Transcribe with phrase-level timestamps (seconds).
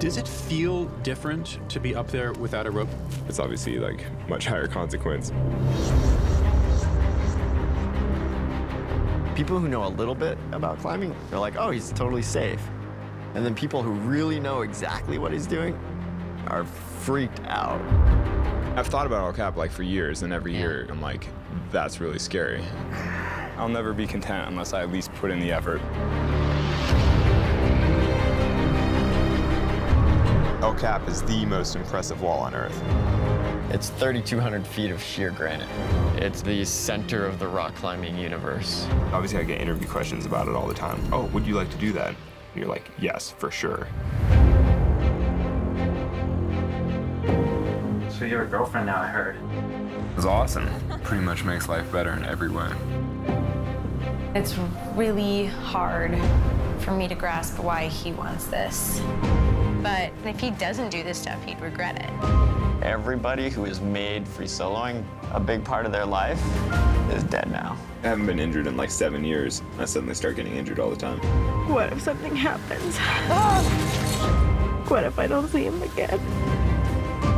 [0.00, 2.88] Does it feel different to be up there without a rope?
[3.28, 5.28] It's obviously like much higher consequence.
[9.36, 12.66] People who know a little bit about climbing, they're like, oh, he's totally safe.
[13.34, 15.78] And then people who really know exactly what he's doing
[16.46, 17.82] are freaked out.
[18.78, 21.28] I've thought about El Cap like for years, and every year I'm like,
[21.70, 22.64] that's really scary.
[23.58, 25.82] I'll never be content unless I at least put in the effort.
[30.62, 32.78] El Cap is the most impressive wall on Earth.
[33.70, 35.66] It's 3,200 feet of sheer granite.
[36.16, 38.86] It's the center of the rock climbing universe.
[39.10, 41.00] Obviously, I get interview questions about it all the time.
[41.14, 42.08] Oh, would you like to do that?
[42.08, 42.16] And
[42.56, 43.88] you're like, yes, for sure.
[48.10, 49.38] So you're a girlfriend now, I heard.
[50.14, 50.68] It's awesome.
[51.02, 52.70] Pretty much makes life better in every way.
[54.34, 54.58] It's
[54.94, 56.18] really hard
[56.80, 59.00] for me to grasp why he wants this.
[59.82, 62.84] But if he doesn't do this stuff, he'd regret it.
[62.84, 66.40] Everybody who has made free soloing a big part of their life
[67.12, 67.76] is dead now.
[68.02, 69.62] I haven't been injured in like seven years.
[69.78, 71.18] I suddenly start getting injured all the time.
[71.68, 72.98] What if something happens?
[74.90, 76.18] What if I don't see him again?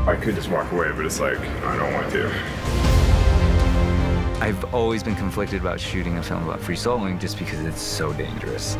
[0.08, 2.81] I could just walk away, but it's like, I don't want to.
[4.42, 8.12] I've always been conflicted about shooting a film about free soloing just because it's so
[8.12, 8.76] dangerous.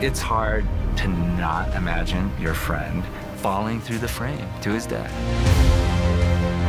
[0.00, 3.04] It's hard to not imagine your friend
[3.36, 5.12] falling through the frame to his death.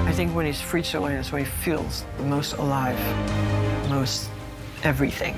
[0.05, 2.99] I think when he's free soloing, that's when he feels the most alive,
[3.89, 4.29] most
[4.83, 5.35] everything.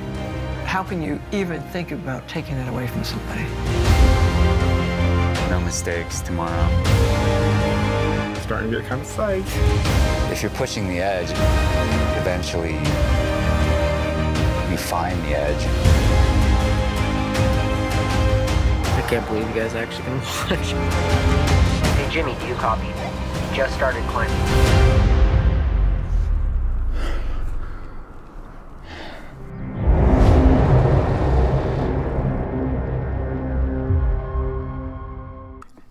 [0.66, 3.44] How can you even think about taking that away from somebody?
[5.52, 6.68] No mistakes tomorrow.
[8.42, 10.17] starting to get kind of psyched.
[10.32, 11.30] If you're pushing the edge,
[12.20, 12.74] eventually
[14.70, 15.64] you find the edge.
[18.94, 20.18] I can't believe you guys are actually gonna
[20.50, 20.72] watch.
[21.96, 22.88] Hey Jimmy, do you copy?
[23.56, 24.97] Just started climbing.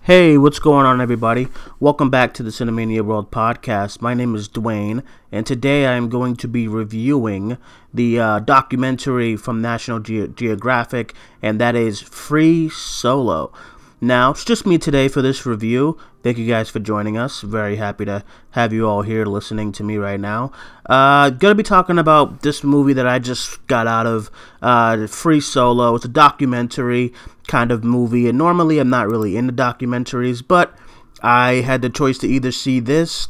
[0.06, 1.48] Hey, what's going on, everybody?
[1.80, 4.00] Welcome back to the Cinemania World Podcast.
[4.00, 5.02] My name is Dwayne,
[5.32, 7.58] and today I am going to be reviewing
[7.92, 11.12] the uh, documentary from National Ge- Geographic,
[11.42, 13.52] and that is Free Solo.
[14.00, 15.98] Now, it's just me today for this review.
[16.22, 17.40] Thank you guys for joining us.
[17.40, 20.52] Very happy to have you all here listening to me right now.
[20.84, 24.30] Uh, gonna be talking about this movie that I just got out of,
[24.60, 25.94] uh, Free Solo.
[25.94, 27.14] It's a documentary
[27.48, 30.74] kind of movie, and normally I'm not really into documentaries, but
[31.22, 33.28] I had the choice to either see this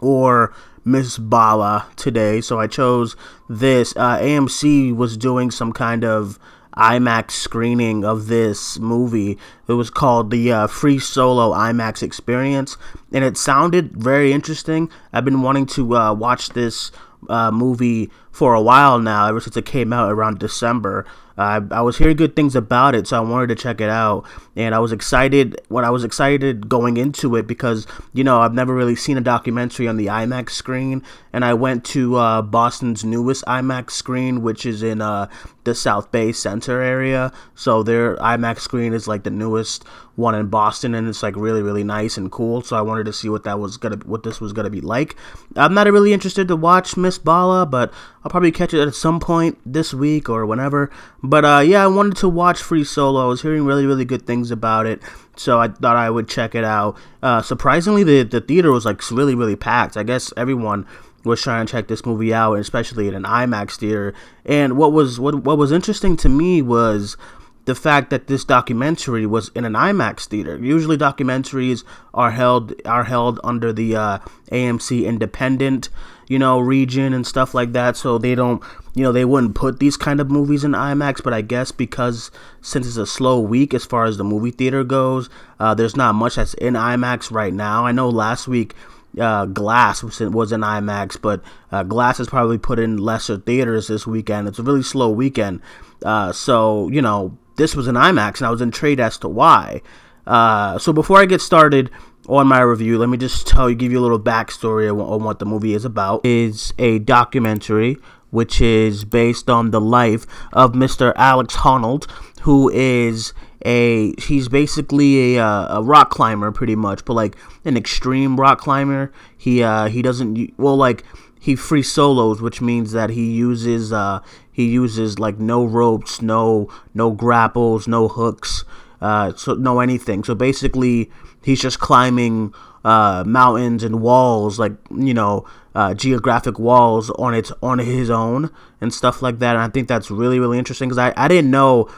[0.00, 0.52] or
[0.84, 3.16] Miss Bala today, so I chose
[3.48, 3.94] this.
[3.96, 6.38] Uh, AMC was doing some kind of
[6.76, 9.38] IMAX screening of this movie.
[9.66, 12.76] It was called the uh, Free Solo IMAX Experience,
[13.12, 14.90] and it sounded very interesting.
[15.12, 16.92] I've been wanting to uh, watch this
[17.28, 21.06] uh, movie for a while now, ever since it came out around December.
[21.36, 24.24] Uh, I was hearing good things about it, so I wanted to check it out.
[24.54, 28.54] And I was excited when I was excited going into it because you know I've
[28.54, 31.02] never really seen a documentary on the IMAX screen,
[31.32, 35.28] and I went to uh, Boston's newest IMAX screen, which is in uh,
[35.64, 37.32] the South Bay Center area.
[37.54, 41.62] So their IMAX screen is like the newest one in Boston, and it's like really
[41.62, 42.62] really nice and cool.
[42.62, 45.16] So I wanted to see what that was gonna what this was gonna be like.
[45.54, 47.92] I'm not really interested to watch Miss Bala, but
[48.24, 50.90] I'll probably catch it at some point this week or whenever.
[51.26, 53.24] But uh, yeah, I wanted to watch Free Solo.
[53.24, 55.02] I was hearing really, really good things about it,
[55.36, 56.96] so I thought I would check it out.
[57.22, 59.96] Uh, surprisingly, the the theater was like really, really packed.
[59.96, 60.86] I guess everyone
[61.24, 64.14] was trying to check this movie out, especially in an IMAX theater.
[64.44, 67.16] And what was what what was interesting to me was
[67.64, 70.56] the fact that this documentary was in an IMAX theater.
[70.56, 71.82] Usually, documentaries
[72.14, 74.18] are held are held under the uh,
[74.52, 75.88] AMC Independent,
[76.28, 77.96] you know, region and stuff like that.
[77.96, 78.62] So they don't,
[78.94, 81.22] you know, they wouldn't put these kind of movies in IMAX.
[81.22, 82.30] But I guess because
[82.60, 85.28] since it's a slow week as far as the movie theater goes,
[85.60, 87.86] uh, there's not much that's in IMAX right now.
[87.86, 88.74] I know last week
[89.18, 91.42] uh, Glass was in, was in IMAX, but
[91.72, 94.48] uh, Glass is probably put in lesser theaters this weekend.
[94.48, 95.60] It's a really slow weekend,
[96.04, 99.80] uh, so you know this was in IMAX, and I was intrigued as to why.
[100.26, 101.90] Uh, so before I get started
[102.28, 105.38] on my review, let me just tell you, give you a little backstory on, what
[105.38, 106.20] the movie is about.
[106.24, 107.96] It's a documentary
[108.30, 111.12] which is based on the life of Mr.
[111.16, 112.10] Alex Honnold,
[112.42, 113.32] who is
[113.64, 118.58] a he's basically a, uh, a rock climber pretty much, but like an extreme rock
[118.58, 119.12] climber.
[119.36, 121.04] He uh, he doesn't well like
[121.40, 124.20] he free solos, which means that he uses uh,
[124.50, 128.64] he uses like no ropes, no no grapples, no hooks.
[129.00, 130.24] uh, so no anything.
[130.24, 131.10] So basically,
[131.46, 132.52] he's just climbing
[132.84, 135.46] uh, mountains and walls, like you know,
[135.76, 138.50] uh, geographic walls on its on his own
[138.80, 139.54] and stuff like that.
[139.54, 141.88] And I think that's really really interesting because I, I didn't know,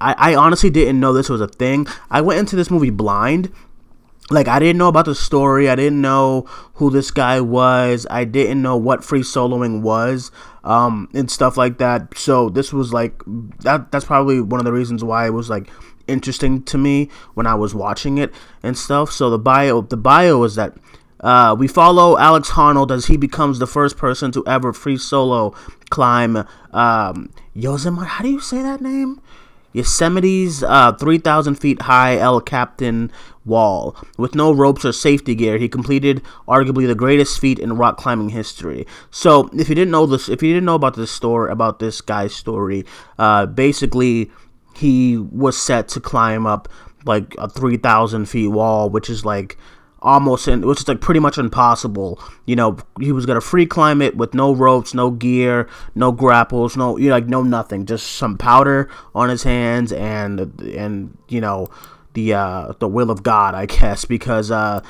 [0.00, 1.86] I, I honestly didn't know this was a thing.
[2.10, 3.52] I went into this movie blind.
[4.30, 5.68] Like I didn't know about the story.
[5.68, 8.06] I didn't know who this guy was.
[8.08, 10.30] I didn't know what free soloing was,
[10.64, 12.16] um, and stuff like that.
[12.16, 13.20] So this was like
[13.60, 13.92] that.
[13.92, 15.68] That's probably one of the reasons why it was like
[16.06, 19.10] interesting to me when I was watching it and stuff.
[19.12, 20.74] So the bio, the bio is that
[21.20, 25.54] uh, we follow Alex Honnold as he becomes the first person to ever free solo
[25.90, 28.06] climb um, Yosemite.
[28.06, 29.20] How do you say that name?
[29.74, 33.10] Yosemite's uh, 3,000 feet high El Capitan
[33.44, 33.96] wall.
[34.16, 38.30] With no ropes or safety gear, he completed arguably the greatest feat in rock climbing
[38.30, 38.86] history.
[39.10, 42.00] So, if you didn't know this, if you didn't know about this story, about this
[42.00, 42.84] guy's story,
[43.18, 44.30] uh, basically
[44.76, 46.68] he was set to climb up
[47.06, 49.58] like a 3,000 feet wall, which is like
[50.04, 52.20] almost in, which is like pretty much impossible.
[52.46, 56.76] You know, he was gonna free climb it with no ropes, no gear, no grapples,
[56.76, 61.40] no you know, like no nothing, just some powder on his hands and and you
[61.40, 61.68] know
[62.12, 64.82] the uh, the will of God, I guess, because uh,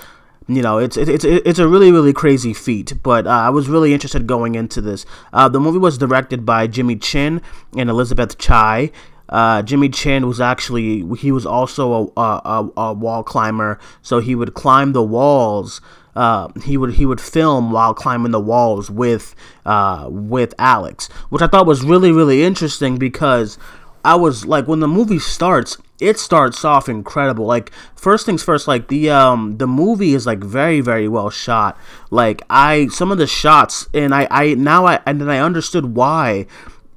[0.47, 2.95] you know it's it's it's a really really crazy feat.
[3.03, 5.07] But uh, I was really interested going into this.
[5.33, 7.41] Uh, the movie was directed by Jimmy Chin
[7.77, 8.91] and Elizabeth Chai.
[9.29, 14.35] Uh, Jimmy Chin was actually he was also a, a, a, wall climber, so he
[14.35, 15.81] would climb the walls.
[16.15, 19.35] Uh, he would he would film while climbing the walls with
[19.65, 23.59] uh, with Alex, which I thought was really really interesting because
[24.05, 27.47] I was like when the movie starts, it starts off incredible.
[27.47, 31.79] Like first things first, like the um the movie is like very very well shot.
[32.11, 35.97] Like I some of the shots and I I now I and then I understood
[35.97, 36.47] why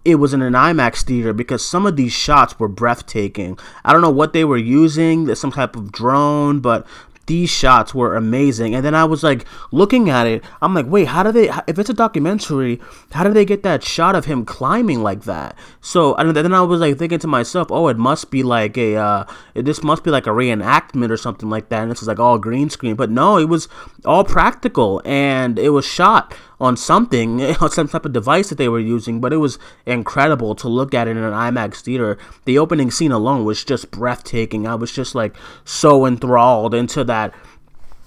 [0.08, 3.60] it was in an IMAX theater because some of these shots were breathtaking.
[3.84, 6.88] I don't know what they were using, some type of drone, but
[7.26, 8.74] these shots were amazing.
[8.74, 11.50] And then I was like looking at it, I'm like, wait, how do they?
[11.68, 12.80] If it's a documentary,
[13.12, 15.58] how do they get that shot of him climbing like that?
[15.82, 18.96] So and then I was like thinking to myself, oh, it must be like a,
[18.96, 19.26] uh,
[19.56, 21.82] this must be like a reenactment or something like that.
[21.82, 23.68] And this is like all green screen, but no, it was
[24.06, 28.70] all practical and it was shot on something, on some type of device that they
[28.70, 32.18] were using, but it was incredible to look at it in an IMAX theater.
[32.46, 34.68] The opening scene alone was just breathtaking.
[34.68, 37.34] I was just like so enthralled into that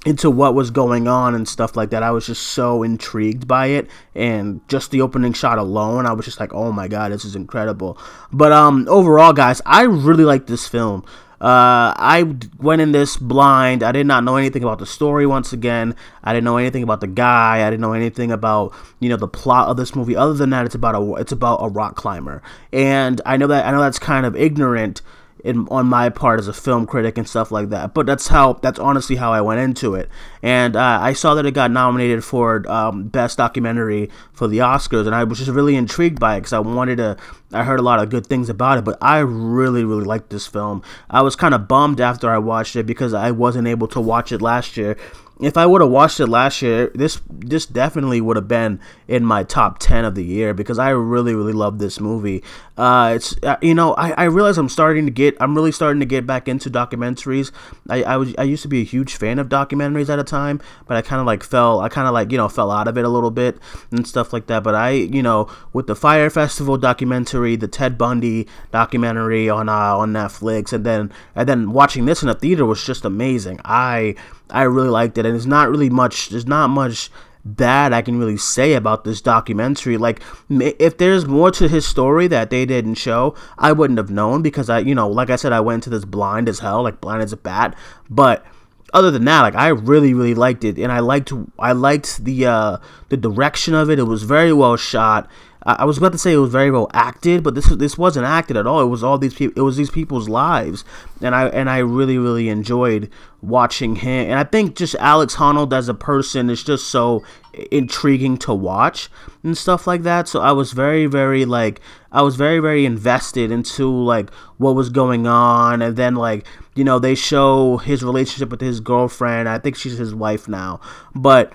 [0.06, 2.02] into what was going on and stuff like that.
[2.02, 6.24] I was just so intrigued by it and just the opening shot alone, I was
[6.24, 7.98] just like, "Oh my god, this is incredible."
[8.32, 11.04] But um overall, guys, I really like this film.
[11.40, 13.82] Uh, I went in this blind.
[13.82, 15.26] I did not know anything about the story.
[15.26, 17.66] Once again, I didn't know anything about the guy.
[17.66, 20.14] I didn't know anything about you know the plot of this movie.
[20.14, 22.42] Other than that, it's about a it's about a rock climber,
[22.74, 25.00] and I know that I know that's kind of ignorant
[25.44, 27.94] in, on my part as a film critic and stuff like that.
[27.94, 30.08] But that's how that's honestly how I went into it.
[30.42, 35.06] And uh, I saw that it got nominated for um, best documentary for the Oscars,
[35.06, 37.16] and I was just really intrigued by it because I wanted to.
[37.52, 40.46] I heard a lot of good things about it, but I really really liked this
[40.46, 40.82] film.
[41.08, 44.32] I was kind of bummed after I watched it because I wasn't able to watch
[44.32, 44.96] it last year
[45.40, 49.24] if I would have watched it last year, this this definitely would have been in
[49.24, 52.42] my top ten of the year because I really really love this movie.
[52.76, 56.00] Uh, it's uh, you know I, I realize I'm starting to get I'm really starting
[56.00, 57.52] to get back into documentaries.
[57.88, 60.60] I I, was, I used to be a huge fan of documentaries at a time,
[60.86, 62.98] but I kind of like fell I kind of like you know fell out of
[62.98, 63.58] it a little bit
[63.90, 64.62] and stuff like that.
[64.62, 69.96] But I you know with the Fyre Festival documentary, the Ted Bundy documentary on uh,
[69.96, 73.58] on Netflix, and then and then watching this in a theater was just amazing.
[73.64, 74.16] I
[74.52, 76.28] I really liked it, and there's not really much.
[76.28, 77.10] There's not much
[77.44, 79.96] bad I can really say about this documentary.
[79.96, 84.42] Like, if there's more to his story that they didn't show, I wouldn't have known
[84.42, 87.00] because I, you know, like I said, I went into this blind as hell, like
[87.00, 87.76] blind as a bat.
[88.08, 88.44] But
[88.92, 92.46] other than that, like I really, really liked it, and I liked, I liked the
[92.46, 92.76] uh,
[93.08, 93.98] the direction of it.
[93.98, 95.30] It was very well shot.
[95.62, 98.56] I was about to say it was very well acted, but this this wasn't acted
[98.56, 98.80] at all.
[98.80, 99.60] It was all these people.
[99.60, 100.84] It was these people's lives,
[101.20, 103.10] and I and I really really enjoyed
[103.42, 104.30] watching him.
[104.30, 107.22] And I think just Alex Honnold as a person is just so
[107.70, 109.10] intriguing to watch
[109.42, 110.28] and stuff like that.
[110.28, 114.88] So I was very very like I was very very invested into like what was
[114.88, 119.46] going on, and then like you know they show his relationship with his girlfriend.
[119.46, 120.80] I think she's his wife now,
[121.14, 121.52] but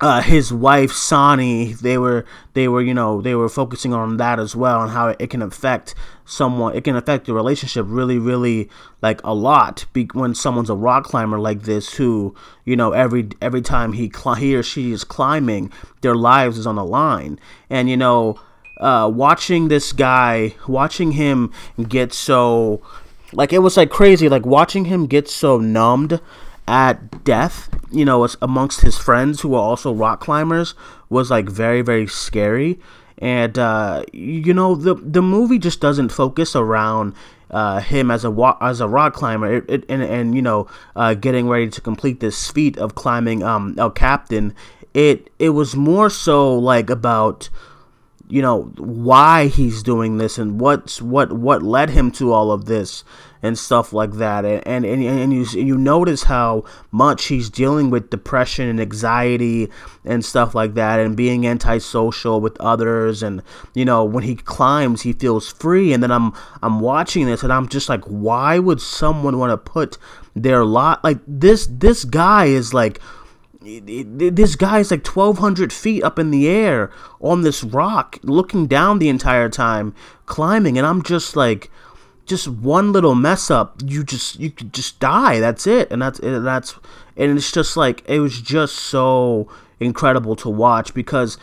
[0.00, 2.24] uh, his wife Sanni, they were
[2.54, 5.42] they were you know they were focusing on that as well and how it, can
[5.42, 6.76] affect someone.
[6.76, 8.70] It can affect the relationship really really
[9.02, 13.28] like a lot be, when someone's a rock climber like this who you know every
[13.42, 17.40] every time he cl- he or she is climbing, their lives is on the line.
[17.68, 18.38] And you know,
[18.78, 21.52] uh, watching this guy, watching him
[21.88, 22.82] get so
[23.32, 26.20] like it was like crazy like watching him get so numbed
[26.68, 30.74] at death you know amongst his friends who were also rock climbers
[31.08, 32.78] was like very very scary.
[33.20, 37.14] And uh, you know the the movie just doesn't focus around
[37.50, 39.56] uh, him as a as a rock climber.
[39.56, 43.42] It, it, and and you know uh, getting ready to complete this feat of climbing
[43.42, 44.54] um, El Capitan
[44.94, 47.48] it it was more so like about
[48.28, 52.66] you know why he's doing this and what's what what led him to all of
[52.66, 53.04] this
[53.42, 54.44] and stuff like that.
[54.44, 59.68] And and, and, and you you notice how much he's dealing with depression and anxiety
[60.04, 63.22] and stuff like that and being antisocial with others.
[63.22, 63.42] And
[63.74, 65.92] you know when he climbs he feels free.
[65.92, 66.32] And then I'm
[66.62, 69.98] I'm watching this and I'm just like why would someone want to put
[70.34, 73.00] their lot like this this guy is like
[73.82, 79.08] this guy's like 1200 feet up in the air on this rock looking down the
[79.08, 79.94] entire time
[80.26, 81.70] climbing and i'm just like
[82.28, 83.80] just one little mess up.
[83.84, 85.40] You just you could just die.
[85.40, 85.90] That's it.
[85.90, 86.76] And that's and that's
[87.16, 89.48] and it's just like it was just so
[89.80, 91.38] incredible to watch because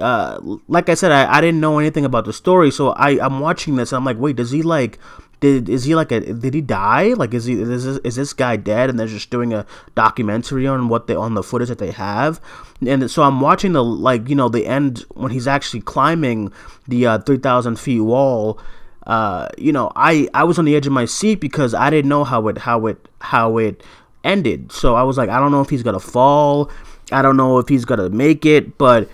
[0.00, 3.38] uh, like I said, I, I didn't know anything about the story, so I I'm
[3.38, 3.92] watching this.
[3.92, 4.98] and I'm like, wait, does he like
[5.40, 7.14] did is he like a did he die?
[7.14, 8.90] Like is he is this, is this guy dead?
[8.90, 12.40] And they're just doing a documentary on what they on the footage that they have.
[12.86, 16.52] And so I'm watching the like you know the end when he's actually climbing
[16.86, 18.60] the uh, three thousand feet wall.
[19.06, 22.08] Uh, you know, I I was on the edge of my seat because I didn't
[22.08, 23.82] know how it how it how it
[24.22, 24.72] ended.
[24.72, 26.70] So I was like, I don't know if he's gonna fall.
[27.10, 29.08] I don't know if he's gonna make it, but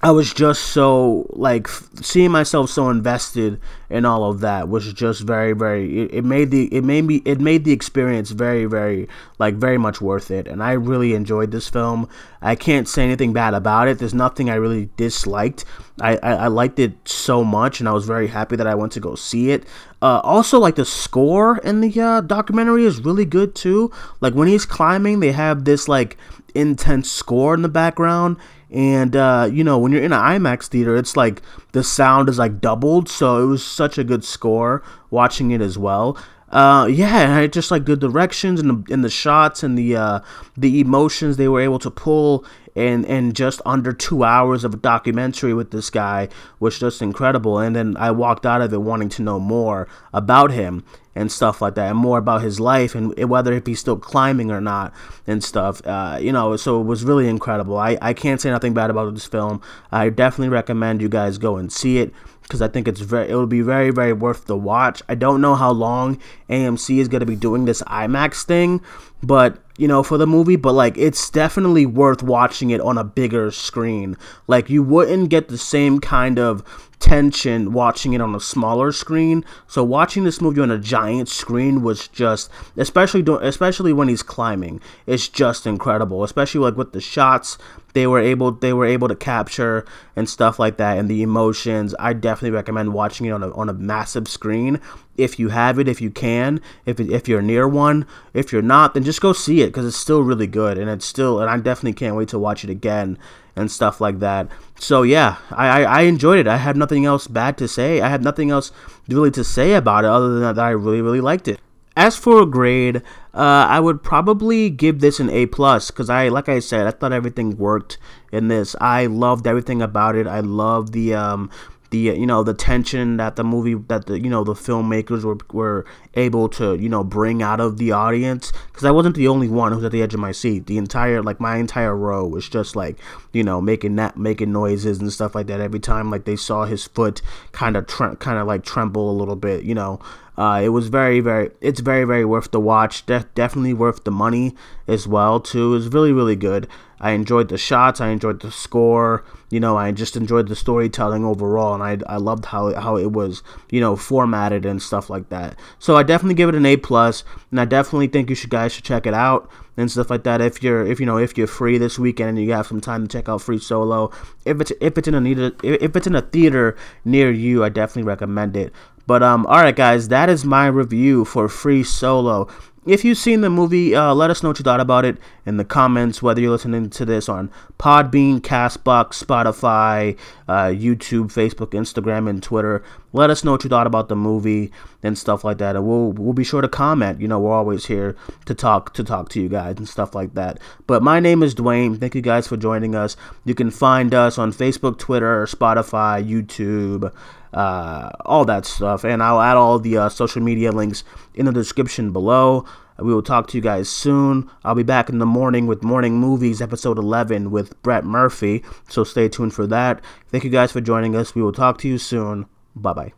[0.00, 5.22] I was just so like seeing myself so invested in all of that was just
[5.22, 9.08] very very it, it, made the it made me it made the experience very very
[9.40, 12.08] like very much worth it and I really enjoyed this film.
[12.40, 13.98] I can't say anything bad about it.
[13.98, 15.64] There's nothing I really disliked.
[16.00, 18.92] I, I, I liked it so much and I was very happy that I went
[18.92, 19.64] to go see it.
[20.00, 23.90] Uh, also, like the score in the uh, documentary is really good too.
[24.20, 26.16] Like when he's climbing, they have this like
[26.54, 28.36] intense score in the background
[28.70, 32.38] and uh, you know when you're in an IMAX theater, it's like the sound is
[32.38, 36.18] like doubled, so it was such a good score watching it as well.
[36.50, 40.20] Uh, yeah, I just like the directions and the, and the shots and the uh,
[40.56, 44.76] the emotions they were able to pull in in just under two hours of a
[44.76, 46.28] documentary with this guy
[46.60, 47.58] was just incredible.
[47.58, 51.60] And then I walked out of it wanting to know more about him and stuff
[51.60, 54.94] like that, and more about his life and whether if he's still climbing or not
[55.26, 55.84] and stuff.
[55.84, 57.76] Uh, you know, so it was really incredible.
[57.76, 59.60] I, I can't say nothing bad about this film.
[59.90, 62.14] I definitely recommend you guys go and see it
[62.48, 65.02] because I think it's very it will be very very worth the watch.
[65.08, 68.80] I don't know how long AMC is going to be doing this IMAX thing,
[69.22, 73.04] but you know, for the movie, but like it's definitely worth watching it on a
[73.04, 74.16] bigger screen.
[74.48, 76.64] Like you wouldn't get the same kind of
[76.98, 79.44] tension watching it on a smaller screen.
[79.68, 84.80] So watching this movie on a giant screen was just, especially especially when he's climbing,
[85.06, 86.24] it's just incredible.
[86.24, 87.56] Especially like with the shots
[87.94, 91.94] they were able they were able to capture and stuff like that and the emotions.
[91.98, 94.80] I definitely recommend watching it on a on a massive screen
[95.16, 98.06] if you have it, if you can, if if you're near one.
[98.32, 101.06] If you're not, then just go see it because it's still really good and it's
[101.06, 103.18] still and I definitely can't wait to watch it again
[103.56, 104.48] and stuff like that.
[104.78, 106.46] So yeah, I, I, I, enjoyed it.
[106.46, 108.00] I had nothing else bad to say.
[108.00, 108.70] I had nothing else
[109.08, 111.60] really to say about it other than that I really really liked it.
[111.98, 112.98] As for a grade,
[113.34, 116.92] uh, I would probably give this an A plus because I, like I said, I
[116.92, 117.98] thought everything worked
[118.30, 118.76] in this.
[118.80, 120.28] I loved everything about it.
[120.28, 121.50] I loved the um,
[121.90, 125.38] the you know the tension that the movie that the you know the filmmakers were
[125.52, 129.48] were able to you know bring out of the audience because I wasn't the only
[129.48, 130.66] one who was at the edge of my seat.
[130.66, 132.98] The entire like my entire row was just like
[133.32, 136.64] you know making that making noises and stuff like that every time like they saw
[136.64, 139.64] his foot kind of tre- kind of like tremble a little bit.
[139.64, 139.98] You know,
[140.38, 143.04] uh, it was very very it's very very worth the watch.
[143.06, 144.54] De- definitely worth the money
[144.86, 145.72] as well too.
[145.72, 146.68] It was really really good.
[147.00, 148.00] I enjoyed the shots.
[148.00, 149.24] I enjoyed the score.
[149.50, 153.10] You know, I just enjoyed the storytelling overall, and I, I loved how how it
[153.10, 155.58] was you know formatted and stuff like that.
[155.80, 158.72] So I definitely give it an A plus, and I definitely think you should guys
[158.72, 160.40] should check it out and stuff like that.
[160.40, 163.08] If you're if you know if you're free this weekend and you have some time
[163.08, 164.12] to check out Free Solo,
[164.44, 168.04] if it's if it's in a if it's in a theater near you, I definitely
[168.04, 168.72] recommend it.
[169.08, 172.46] But um, all right, guys, that is my review for Free Solo.
[172.84, 175.56] If you've seen the movie, uh, let us know what you thought about it in
[175.56, 182.28] the comments, whether you're listening to this on Podbean, Castbox, Spotify, uh, YouTube, Facebook, Instagram,
[182.28, 182.82] and Twitter.
[183.14, 184.70] Let us know what you thought about the movie
[185.02, 185.74] and stuff like that.
[185.74, 187.18] And we'll we'll be sure to comment.
[187.18, 190.34] You know, we're always here to talk to talk to you guys and stuff like
[190.34, 190.58] that.
[190.86, 191.98] But my name is Dwayne.
[191.98, 193.16] Thank you guys for joining us.
[193.46, 197.10] You can find us on Facebook, Twitter, Spotify, YouTube
[197.52, 199.04] uh, all that stuff.
[199.04, 202.64] And I'll add all the uh, social media links in the description below.
[202.98, 204.50] We will talk to you guys soon.
[204.64, 208.64] I'll be back in the morning with Morning Movies, episode 11 with Brett Murphy.
[208.88, 210.00] So stay tuned for that.
[210.28, 211.34] Thank you guys for joining us.
[211.34, 212.46] We will talk to you soon.
[212.74, 213.17] Bye bye.